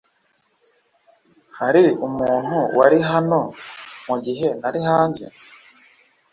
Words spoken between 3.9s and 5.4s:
mugihe nari hanze?